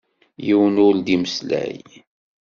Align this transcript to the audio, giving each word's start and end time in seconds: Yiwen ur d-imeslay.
Yiwen 0.45 0.75
ur 0.87 0.95
d-imeslay. 0.97 1.77